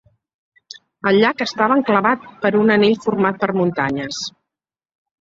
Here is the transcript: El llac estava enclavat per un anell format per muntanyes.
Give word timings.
El 1.11 1.19
llac 1.25 1.43
estava 1.47 1.77
enclavat 1.81 2.27
per 2.47 2.53
un 2.63 2.75
anell 2.79 2.99
format 3.07 3.41
per 3.45 3.55
muntanyes. 3.63 4.27